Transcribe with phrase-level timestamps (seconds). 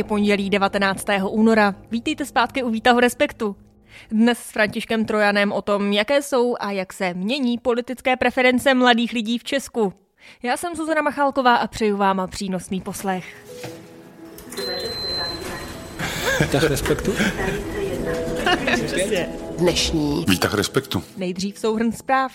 [0.00, 1.04] je pondělí 19.
[1.30, 1.74] února.
[1.90, 3.56] Vítejte zpátky u Vítaho Respektu.
[4.10, 9.12] Dnes s Františkem Trojanem o tom, jaké jsou a jak se mění politické preference mladých
[9.12, 9.92] lidí v Česku.
[10.42, 13.24] Já jsem Zuzana Machálková a přeju vám přínosný poslech.
[16.40, 17.12] Výtah respektu?
[19.58, 21.02] Dnešní Výtah respektu.
[21.16, 22.32] Nejdřív souhrn zpráv.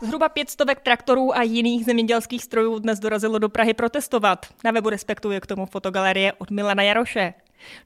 [0.00, 4.46] Zhruba pětstovek traktorů a jiných zemědělských strojů dnes dorazilo do Prahy protestovat.
[4.64, 7.34] Na webu respektuje k tomu fotogalerie od Milana Jaroše.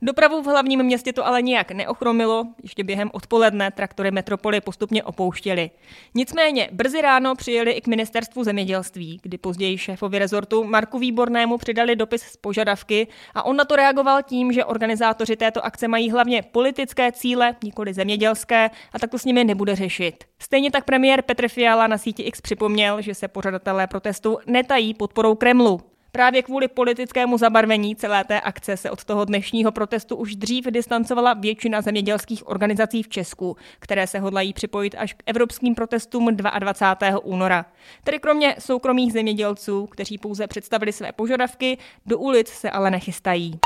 [0.03, 5.71] Dopravu v hlavním městě to ale nijak neochromilo, ještě během odpoledne traktory metropoly postupně opouštěly.
[6.15, 11.97] Nicméně brzy ráno přijeli i k ministerstvu zemědělství, kdy později šéfovi rezortu Marku Výbornému přidali
[11.97, 16.43] dopis z požadavky a on na to reagoval tím, že organizátoři této akce mají hlavně
[16.43, 20.25] politické cíle, nikoli zemědělské, a tak to s nimi nebude řešit.
[20.39, 25.35] Stejně tak premiér Petr Fiala na síti X připomněl, že se pořadatelé protestu netají podporou
[25.35, 25.81] Kremlu.
[26.19, 31.35] Právě kvůli politickému zabarvení celé té akce se od toho dnešního protestu už dřív distancovala
[31.35, 37.19] většina zemědělských organizací v Česku, které se hodlají připojit až k evropským protestům 22.
[37.25, 37.67] února.
[38.05, 43.59] Tedy kromě soukromých zemědělců, kteří pouze představili své požadavky, do ulic se ale nechystají.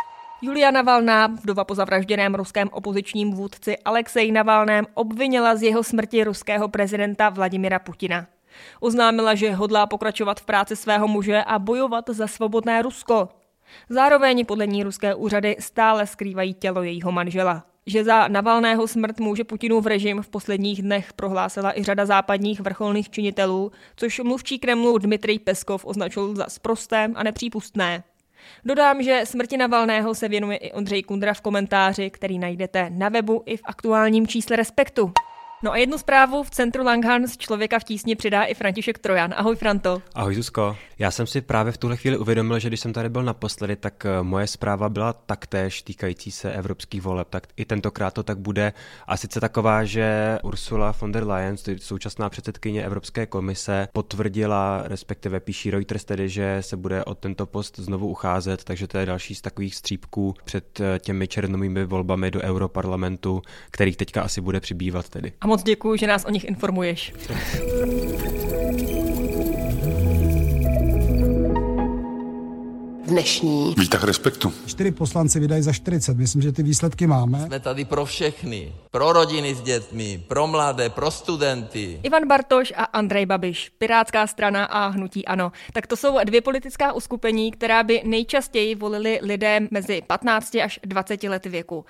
[0.42, 6.68] Julia Navalná, vdova po zavražděném ruském opozičním vůdci Alexej Navalném, obvinila z jeho smrti ruského
[6.68, 8.26] prezidenta Vladimira Putina.
[8.80, 13.28] Oznámila, že hodlá pokračovat v práci svého muže a bojovat za svobodné Rusko.
[13.88, 17.64] Zároveň podle ní ruské úřady stále skrývají tělo jejího manžela.
[17.86, 23.10] Že za Navalného smrt může Putinův režim v posledních dnech prohlásila i řada západních vrcholných
[23.10, 28.04] činitelů, což mluvčí Kremlu Dmitrij Peskov označil za sprosté a nepřípustné.
[28.64, 33.42] Dodám, že smrti Navalného se věnuje i Ondřej Kundra v komentáři, který najdete na webu
[33.46, 35.12] i v aktuálním čísle Respektu.
[35.64, 39.34] No a jednu zprávu v centru Langhans člověka v tísni přidá i František Trojan.
[39.36, 40.02] Ahoj Franto.
[40.14, 40.76] Ahoj Zuzko.
[40.98, 44.06] Já jsem si právě v tuhle chvíli uvědomil, že když jsem tady byl naposledy, tak
[44.06, 47.28] eh, moje zpráva byla taktéž týkající se evropských voleb.
[47.30, 48.72] Tak i tentokrát to tak bude.
[49.06, 55.70] A sice taková, že Ursula von der Leyen, současná předsedkyně Evropské komise, potvrdila, respektive píší
[55.70, 59.40] Reuters tedy, že se bude o tento post znovu ucházet, takže to je další z
[59.40, 65.32] takových střípků před eh, těmi černovými volbami do Europarlamentu, kterých teďka asi bude přibývat tedy.
[65.40, 67.12] A moc děkuji, že nás o nich informuješ.
[73.04, 74.52] Dnešní Výtah respektu.
[74.66, 76.16] Čtyři poslanci vydají za 40.
[76.16, 77.46] Myslím, že ty výsledky máme.
[77.46, 78.72] Jsme tady pro všechny.
[78.90, 82.00] Pro rodiny s dětmi, pro mladé, pro studenty.
[82.02, 85.52] Ivan Bartoš a Andrej Babiš, Pirátská strana a Hnutí Ano.
[85.72, 91.22] Tak to jsou dvě politická uskupení, která by nejčastěji volili lidé mezi 15 až 20
[91.22, 91.84] lety věku.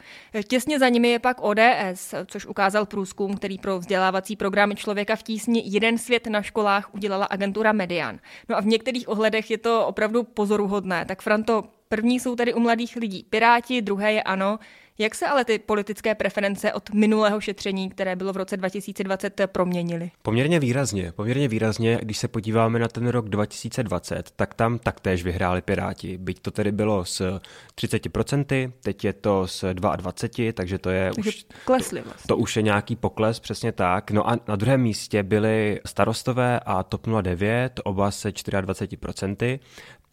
[0.49, 5.23] Těsně za nimi je pak ODS, což ukázal průzkum, který pro vzdělávací program Člověka v
[5.23, 8.19] tísni Jeden svět na školách udělala agentura Median.
[8.49, 11.05] No a v některých ohledech je to opravdu pozoruhodné.
[11.13, 14.59] Tak Franto, první jsou tady u mladých lidí Piráti, druhé je ANO.
[14.99, 20.11] Jak se ale ty politické preference od minulého šetření, které bylo v roce 2020, proměnily?
[20.23, 21.13] Poměrně výrazně.
[21.13, 26.19] Poměrně výrazně, když se podíváme na ten rok 2020, tak tam taktéž vyhráli Piráti.
[26.19, 27.41] Byť to tedy bylo s
[27.77, 31.47] 30%, teď je to s 22%, takže to je Takže už...
[31.65, 32.29] klesly vlastně.
[32.29, 34.11] To už je nějaký pokles, přesně tak.
[34.11, 39.59] No a na druhém místě byly starostové a TOP 09, oba se 24%,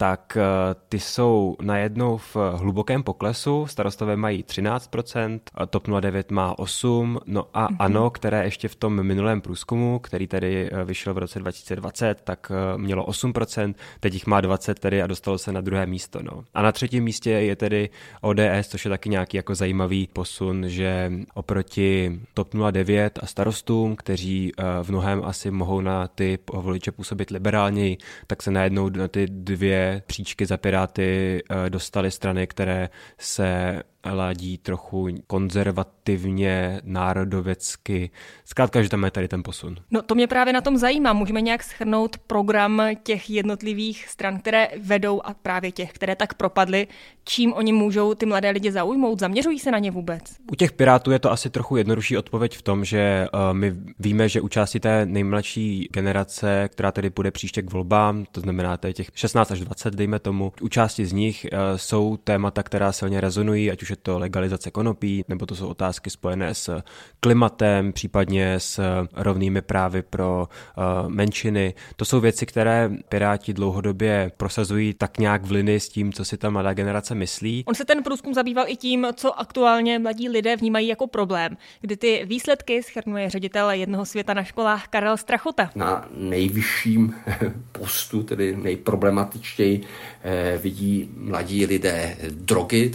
[0.00, 3.66] tak eh, ty jsou najednou v hlubokém poklesu.
[3.66, 7.76] Starostové mají 13%, a TOP 09 má 8%, no a mm-hmm.
[7.78, 12.52] ANO, které ještě v tom minulém průzkumu, který tady eh, vyšel v roce 2020, tak
[12.54, 16.22] eh, mělo 8%, teď jich má 20 tedy a dostalo se na druhé místo.
[16.22, 16.44] No.
[16.54, 17.90] A na třetím místě je tedy
[18.20, 24.52] ODS, což je taky nějaký jako zajímavý posun, že oproti TOP 09 a starostům, kteří
[24.82, 27.96] v mnohem asi mohou na ty voliče působit liberálněji,
[28.26, 34.58] tak se najednou na ty dvě příčky za Piráty eh, dostaly strany, které se ladí
[34.58, 38.10] trochu konzervativně, národověcky.
[38.44, 39.76] Zkrátka, že tam je tady ten posun.
[39.90, 41.12] No to mě právě na tom zajímá.
[41.12, 46.86] Můžeme nějak schrnout program těch jednotlivých stran, které vedou a právě těch, které tak propadly.
[47.24, 49.20] Čím oni můžou ty mladé lidi zaujmout?
[49.20, 50.22] Zaměřují se na ně vůbec?
[50.52, 54.28] U těch Pirátů je to asi trochu jednodušší odpověď v tom, že uh, my víme,
[54.28, 59.10] že u části té nejmladší generace, která tedy bude příště k volbám, to znamená těch
[59.14, 63.70] 16 až 20, dejme tomu, u části z nich uh, jsou témata, která silně rezonují,
[63.70, 66.82] ať už už je to legalizace konopí, nebo to jsou otázky spojené s
[67.20, 68.80] klimatem, případně s
[69.14, 71.74] rovnými právy pro uh, menšiny.
[71.96, 76.36] To jsou věci, které Piráti dlouhodobě prosazují tak nějak v linii s tím, co si
[76.36, 77.64] ta mladá generace myslí.
[77.66, 81.96] On se ten průzkum zabýval i tím, co aktuálně mladí lidé vnímají jako problém, kdy
[81.96, 85.70] ty výsledky schrnuje ředitel jednoho světa na školách Karel Strachota.
[85.74, 87.14] Na nejvyšším
[87.72, 89.80] postu, tedy nejproblematičtěji,
[90.22, 92.92] eh, vidí mladí lidé drogy,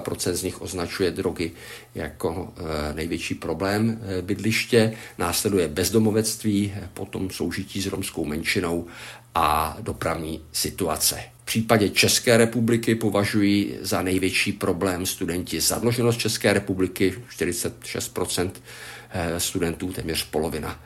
[0.00, 1.52] 32% z nich označuje drogy
[1.94, 8.86] jako eh, největší problém eh, bydliště, následuje bezdomovectví, potom soužití s romskou menšinou
[9.34, 11.20] a dopravní situace.
[11.42, 18.50] V případě České republiky považují za největší problém studenti zadluženost České republiky, 46%
[19.10, 20.80] eh, studentů, téměř polovina.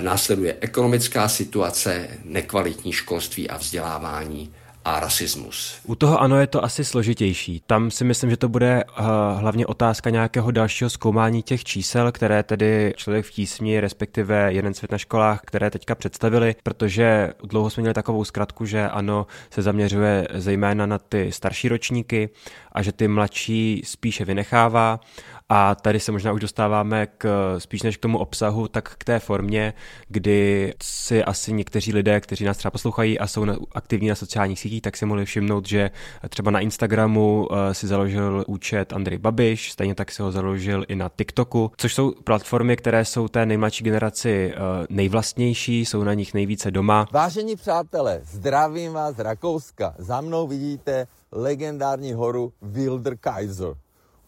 [0.00, 4.52] Následuje ekonomická situace, nekvalitní školství a vzdělávání
[4.86, 5.78] a rasismus.
[5.84, 7.62] U toho ano je to asi složitější.
[7.66, 9.06] Tam si myslím, že to bude uh,
[9.40, 14.92] hlavně otázka nějakého dalšího zkoumání těch čísel, které tedy člověk v tísni, respektive jeden svět
[14.92, 20.28] na školách, které teďka představili, protože dlouho jsme měli takovou zkratku, že ano, se zaměřuje
[20.34, 22.28] zejména na ty starší ročníky
[22.72, 25.00] a že ty mladší spíše vynechává
[25.48, 29.18] a tady se možná už dostáváme k, spíš než k tomu obsahu, tak k té
[29.18, 29.74] formě,
[30.08, 34.82] kdy si asi někteří lidé, kteří nás třeba poslouchají a jsou aktivní na sociálních sítích,
[34.82, 35.90] tak si mohli všimnout, že
[36.28, 40.96] třeba na Instagramu uh, si založil účet Andrej Babiš, stejně tak si ho založil i
[40.96, 46.34] na TikToku, což jsou platformy, které jsou té nejmladší generaci uh, nejvlastnější, jsou na nich
[46.34, 47.08] nejvíce doma.
[47.12, 49.94] Vážení přátelé, zdravím vás z Rakouska.
[49.98, 53.74] Za mnou vidíte legendární horu Wilder Kaiser.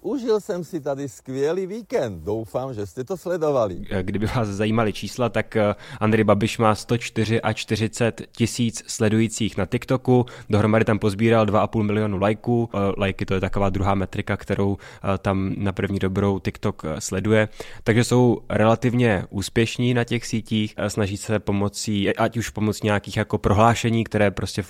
[0.09, 2.25] Užil jsem si tady skvělý víkend.
[2.25, 3.85] Doufám, že jste to sledovali.
[4.03, 9.67] Kdyby vás zajímaly čísla, tak eh, Andrej Babiš má 104 a 40 tisíc sledujících na
[9.67, 10.27] TikToku.
[10.51, 12.71] Dohromady tam pozbíral 2,5 milionu lajků.
[12.75, 17.49] Eh, lajky to je taková druhá metrika, kterou eh, tam na první dobrou TikTok sleduje.
[17.85, 20.75] Takže jsou relativně úspěšní na těch sítích.
[20.89, 24.65] Snaží se pomocí, ať už pomocí nějakých jako prohlášení, které prostě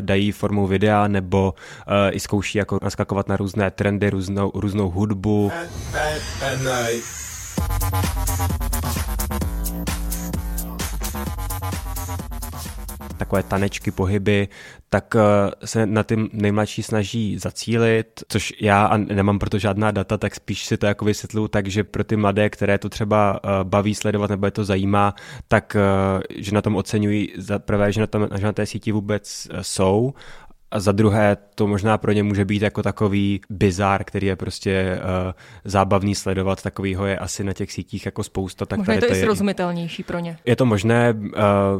[0.00, 1.54] dají formou videa, nebo
[2.10, 5.52] i zkouší jako naskakovat na různé trendy, různou, různou různou hudbu.
[13.16, 14.48] takové tanečky, pohyby,
[14.88, 15.20] tak eh,
[15.66, 20.76] se na ty nejmladší snaží zacílit, což já nemám proto žádná data, tak spíš si
[20.76, 24.46] to jako vysvětluju tak, že pro ty mladé, které to třeba eh, baví sledovat nebo
[24.46, 25.14] je to zajímá,
[25.48, 28.92] tak eh, že na tom oceňují za prvé, že na, tom, že na té síti
[28.92, 30.14] vůbec jsou
[30.70, 34.98] a za druhé to možná pro ně může být jako takový bizár, který je prostě
[34.98, 35.32] uh,
[35.64, 38.66] zábavný sledovat, takovýho je asi na těch sítích jako spousta.
[38.66, 40.38] Tak možná je to, to i srozumitelnější pro ně.
[40.44, 41.30] Je to možné, uh,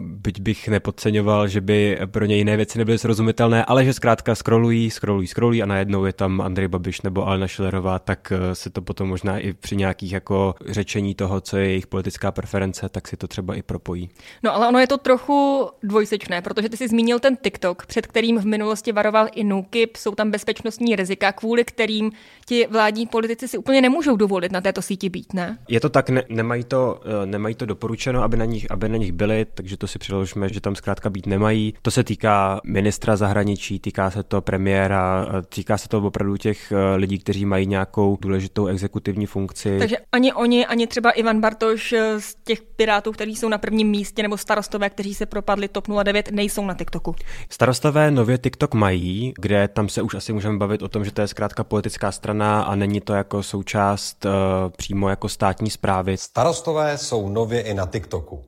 [0.02, 4.90] byť bych nepodceňoval, že by pro ně jiné věci nebyly srozumitelné, ale že zkrátka scrollují,
[4.90, 8.82] scrollují, scrollují a najednou je tam Andrej Babiš nebo Alena Šilerová, tak uh, se to
[8.82, 13.16] potom možná i při nějakých jako řečení toho, co je jejich politická preference, tak si
[13.16, 14.10] to třeba i propojí.
[14.42, 18.38] No ale ono je to trochu dvojsečné, protože ty jsi zmínil ten TikTok, před kterým
[18.38, 22.12] v minulosti minulosti varoval i NUKIP, jsou tam bezpečnostní rizika, kvůli kterým
[22.47, 25.59] ti vládní politici si úplně nemůžou dovolit na této síti být, ne?
[25.69, 28.97] Je to tak, ne, nemají, to, eh, nemají to doporučeno, aby na, nich, aby na
[28.97, 31.75] nich byli, takže to si přiložíme, že tam zkrátka být nemají.
[31.82, 36.73] To se týká ministra zahraničí, týká se to premiéra, eh, týká se to opravdu těch
[36.73, 39.79] eh, lidí, kteří mají nějakou důležitou exekutivní funkci.
[39.79, 44.23] Takže ani oni, ani třeba Ivan Bartoš z těch pirátů, kteří jsou na prvním místě,
[44.23, 47.15] nebo starostové, kteří se propadli TOP 09, nejsou na TikToku.
[47.49, 51.12] Starostové nově TikTok TikTok mají, kde tam se už asi můžeme bavit o tom, že
[51.12, 54.31] to je zkrátka politická strana a není to jako součást uh,
[54.76, 56.17] přímo jako státní zprávy.
[56.17, 58.45] Starostové jsou nově i na TikToku.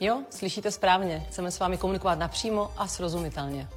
[0.00, 1.26] Jo, slyšíte správně.
[1.28, 3.68] Chceme s vámi komunikovat napřímo a srozumitelně.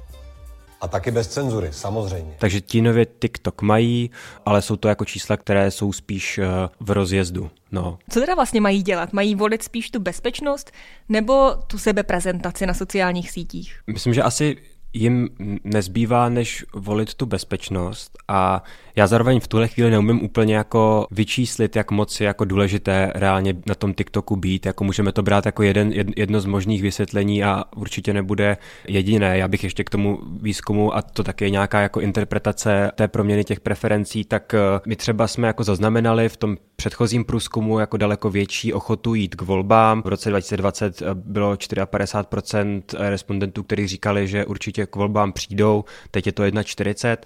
[0.80, 2.36] A taky bez cenzury, samozřejmě.
[2.38, 4.10] Takže ti nově TikTok mají,
[4.46, 6.44] ale jsou to jako čísla, které jsou spíš uh,
[6.80, 7.50] v rozjezdu.
[7.72, 7.98] No.
[8.10, 9.12] Co teda vlastně mají dělat?
[9.12, 10.70] Mají volit spíš tu bezpečnost
[11.08, 13.80] nebo tu sebeprezentaci na sociálních sítích?
[13.86, 14.56] Myslím, že asi
[14.92, 15.28] jim
[15.64, 18.62] nezbývá, než volit tu bezpečnost a
[18.96, 23.54] já zároveň v tuhle chvíli neumím úplně jako vyčíslit, jak moc je jako důležité reálně
[23.66, 27.64] na tom TikToku být, jako můžeme to brát jako jeden, jedno z možných vysvětlení a
[27.76, 28.56] určitě nebude
[28.88, 29.38] jediné.
[29.38, 33.60] Já bych ještě k tomu výzkumu a to také nějaká jako interpretace té proměny těch
[33.60, 38.72] preferencí, tak eh, my třeba jsme jako zaznamenali v tom předchozím průzkumu jako daleko větší
[38.72, 40.02] ochotu jít k volbám.
[40.02, 45.84] V roce 2020 eh, bylo 54% respondentů, kteří říkali, že určitě určitě k volbám přijdou,
[46.10, 47.16] teď je to 1,40.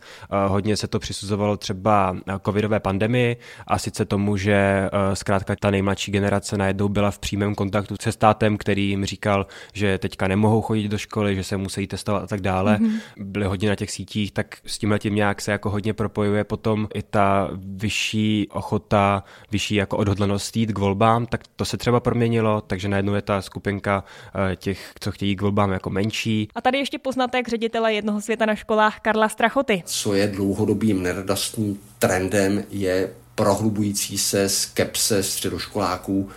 [0.48, 6.56] Hodně se to přisuzovalo třeba covidové pandemii a sice tomu, že zkrátka ta nejmladší generace
[6.56, 10.98] najednou byla v přímém kontaktu se státem, který jim říkal, že teďka nemohou chodit do
[10.98, 12.76] školy, že se musí testovat a tak dále.
[12.76, 13.00] Mm-hmm.
[13.16, 16.88] Byli hodně na těch sítích, tak s tím letím nějak se jako hodně propojuje potom
[16.94, 22.60] i ta vyšší ochota, vyšší jako odhodlanost jít k volbám, tak to se třeba proměnilo,
[22.60, 24.04] takže najednou je ta skupinka
[24.52, 26.48] eh, těch, co chtějí k volbám jako menší.
[26.54, 29.82] A tady ještě poznatek ředitele jednoho světa na školách Karla Strachoty.
[29.86, 36.30] Co je dlouhodobým neradostným trendem, je prohlubující se skepse středoškoláků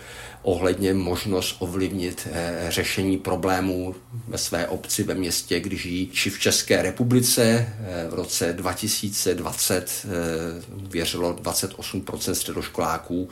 [0.46, 3.96] ohledně možnost ovlivnit eh, řešení problémů
[4.28, 7.44] ve své obci, ve městě, když žijí, či v České republice.
[7.80, 10.10] Eh, v roce 2020 eh,
[10.90, 13.30] věřilo 28% středoškoláků,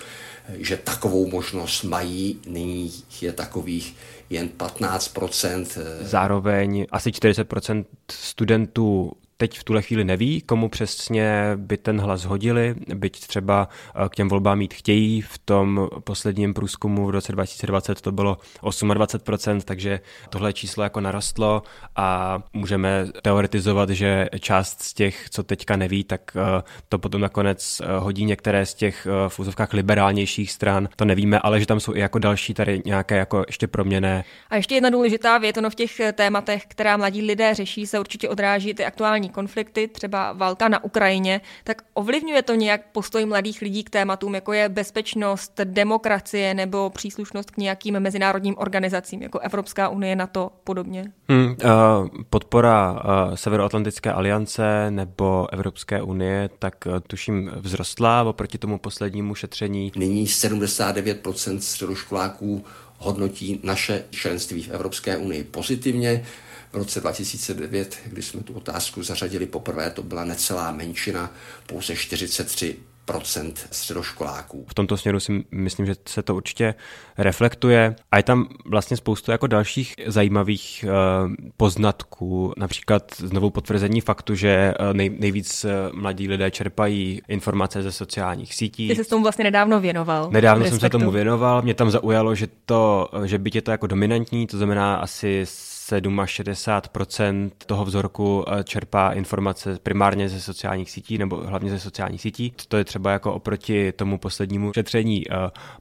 [0.57, 2.39] že takovou možnost mají.
[2.47, 2.91] Nyní
[3.21, 3.95] je takových
[4.29, 5.65] jen 15%.
[6.01, 12.75] Zároveň asi 40% studentů teď v tuhle chvíli neví, komu přesně by ten hlas hodili,
[12.95, 15.21] byť třeba eh, k těm volbám mít chtějí.
[15.21, 19.99] V tom posledním průzkumu v roce 2020 to bylo 28%, takže
[20.29, 21.63] tohle číslo jako narostlo
[21.95, 27.81] a můžeme teoretizovat, že část z těch, co teďka neví, tak eh, to potom nakonec
[27.81, 30.89] eh, hodí některé z těch v úzovkách liberálnějších stran.
[30.95, 34.23] To nevíme, ale že tam jsou i jako další tady nějaké jako ještě proměné.
[34.49, 38.29] A ještě jedna důležitá věc, ono v těch tématech, která mladí lidé řeší, se určitě
[38.29, 43.83] odráží ty aktuální konflikty, třeba válka na Ukrajině, tak ovlivňuje to nějak postoj mladých lidí
[43.83, 50.15] k tématům, jako je bezpečnost, demokracie nebo příslušnost k nějakým mezinárodním organizacím, jako Evropská unie,
[50.15, 51.11] NATO podobně?
[51.29, 58.79] Hmm, uh, podpora uh, Severoatlantické aliance nebo Evropské unie, tak uh, tuším vzrostla oproti tomu
[58.79, 59.91] poslednímu šetření.
[59.95, 62.63] Nyní 79% středoškoláků
[62.97, 66.25] hodnotí naše členství v Evropské unii pozitivně.
[66.73, 71.31] V roce 2009, kdy jsme tu otázku zařadili poprvé, to byla necelá menšina,
[71.67, 72.75] pouze 43
[73.05, 74.65] procent středoškoláků.
[74.67, 76.75] V tomto směru si myslím, že se to určitě
[77.17, 84.35] reflektuje a je tam vlastně spoustu jako dalších zajímavých uh, poznatků, například znovu potvrzení faktu,
[84.35, 88.87] že nej, nejvíc uh, mladí lidé čerpají informace ze sociálních sítí.
[88.87, 90.29] Ty se tomu vlastně nedávno věnoval.
[90.31, 93.87] Nedávno jsem se tomu věnoval, mě tam zaujalo, že to, že byť je to jako
[93.87, 95.45] dominantní, to znamená asi
[95.91, 102.53] 67% toho vzorku eh, čerpá informace primárně ze sociálních sítí nebo hlavně ze sociálních sítí.
[102.67, 105.35] To je třeba jako oproti tomu poslednímu šetření eh,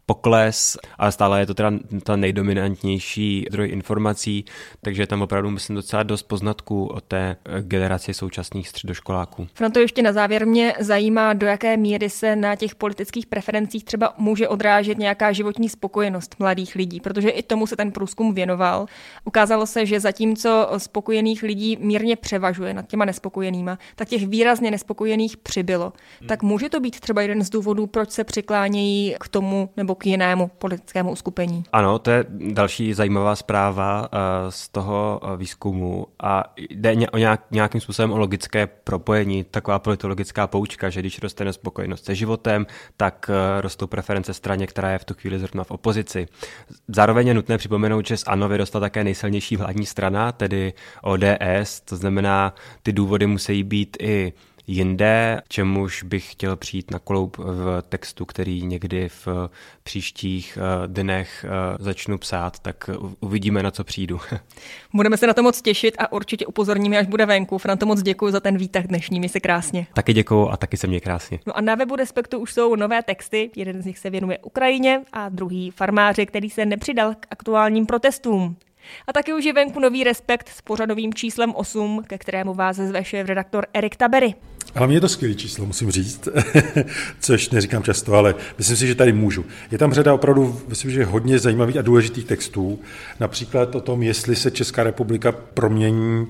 [0.07, 4.45] pokles, ale stále je to teda ta nejdominantnější zdroj informací,
[4.81, 9.49] takže tam opravdu myslím docela dost poznatků o té eh, generaci současných středoškoláků.
[9.55, 14.15] Franto, ještě na závěr mě zajímá, do jaké míry se na těch politických preferencích třeba
[14.19, 18.87] může odrážet nějaká životní spokojenost mladých lidí, protože i tomu se ten průzkum věnoval.
[19.25, 25.37] Ukázalo se, že zatímco spokojených lidí mírně převažuje nad těma nespokojenýma, tak těch výrazně nespokojených
[25.37, 25.93] přibylo.
[26.21, 26.29] Hmm.
[26.29, 30.07] Tak může to být třeba jeden z důvodů, proč se přiklánějí k tomu nebo k
[30.07, 31.65] jinému politickému uskupení?
[31.73, 34.09] Ano, to je další zajímavá zpráva uh,
[34.49, 40.47] z toho uh, výzkumu a jde o nějak, nějakým způsobem o logické propojení, taková politologická
[40.47, 45.05] poučka, že když roste nespokojenost se životem, tak uh, rostou preference straně, která je v
[45.05, 46.27] tu chvíli zrovna v opozici.
[46.89, 50.73] Zároveň je nutné připomenout, že z ANO vyrostla také nejsilnější vládní strana, tedy
[51.03, 54.33] ODS, to znamená, ty důvody musí být i
[54.67, 59.29] jinde, čemuž bych chtěl přijít na kloup v textu, který někdy v
[59.83, 64.21] příštích eh, dnech eh, začnu psát, tak uvidíme, na co přijdu.
[64.95, 67.59] Budeme se na to moc těšit a určitě upozorníme, až bude venku.
[67.59, 69.87] Franto, moc děkuji za ten výtah dnešní, mi se krásně.
[69.95, 71.39] Taky děkuji a taky se mě krásně.
[71.47, 75.03] No a na webu Respektu už jsou nové texty, jeden z nich se věnuje Ukrajině
[75.13, 78.57] a druhý farmáři, který se nepřidal k aktuálním protestům.
[79.07, 83.03] A taky už je venku nový Respekt s pořadovým číslem 8, ke kterému vás zve
[83.13, 84.35] redaktor Erik Tabery.
[84.75, 86.29] Hlavně je to skvělé číslo, musím říct,
[87.21, 89.45] což neříkám často, ale myslím si, že tady můžu.
[89.71, 92.79] Je tam řada opravdu, myslím, že hodně zajímavých a důležitých textů,
[93.21, 96.27] například o tom, jestli se Česká republika promění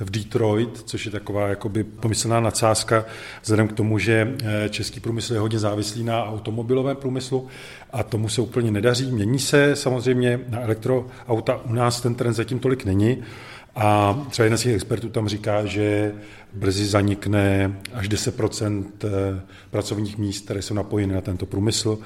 [0.00, 3.04] v Detroit, což je taková jakoby pomyslná nadsázka,
[3.42, 7.46] vzhledem k tomu, že eh, český průmysl je hodně závislý na automobilovém průmyslu
[7.92, 9.12] a tomu se úplně nedaří.
[9.12, 13.22] Mění se samozřejmě na elektroauta, u nás ten trend zatím tolik není,
[13.76, 16.14] a třeba jeden z těch expertů tam říká, že
[16.54, 19.08] brzy zanikne až 10 eh,
[19.70, 21.98] pracovních míst, které jsou napojeny na tento průmysl.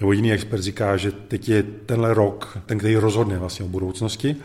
[0.00, 4.36] Nebo jiný expert říká, že teď je tenhle rok, ten, který rozhodne vlastně o budoucnosti.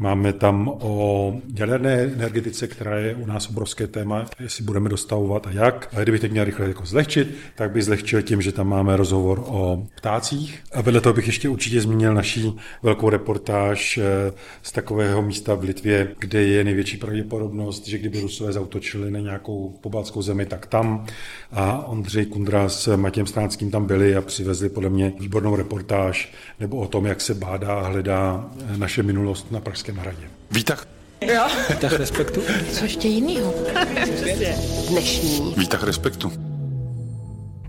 [0.00, 5.50] Máme tam o jaderné energetice, která je u nás obrovské téma, jestli budeme dostavovat a
[5.50, 5.88] jak.
[5.96, 9.44] A kdybych teď měl rychle jako zlehčit, tak bych zlehčil tím, že tam máme rozhovor
[9.46, 10.62] o ptácích.
[10.72, 15.62] A vedle toho bych ještě určitě zmínil naší velkou reportáž eh, z takového místa v
[15.62, 21.06] Litvě, kde je největší pravděpodobnost, že kdyby Rusové zautočili na nějakou pobaltskou zemi, tak tam.
[21.52, 26.76] A Ondřej Kundra s Matějem Stránským tam byli a přivezli podle mě výbornou reportáž nebo
[26.76, 30.30] o tom, jak se bádá a hledá naše minulost na Pražském hradě.
[30.50, 30.86] Výtah.
[31.20, 31.46] Jo.
[31.70, 32.42] Výtah respektu.
[32.72, 33.54] Co ještě jinýho?
[34.88, 35.54] Dnešní.
[35.56, 36.32] Výtah respektu.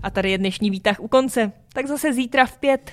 [0.02, 1.52] A tady je dnešní výtah u konce.
[1.72, 2.92] Tak zase zítra v pět.